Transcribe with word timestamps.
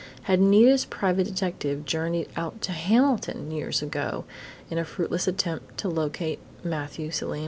Had 0.23 0.39
Nita's 0.39 0.83
private 0.83 1.25
detective 1.25 1.85
journeyed 1.85 2.27
out 2.35 2.59
to 2.63 2.71
Hamilton 2.71 3.51
years 3.51 3.83
ago 3.83 4.25
in 4.67 4.79
a 4.79 4.83
fruitless 4.83 5.27
attempt 5.27 5.77
to 5.77 5.89
locate 5.89 6.39
"Matthew 6.63 7.11
Selim?" 7.11 7.39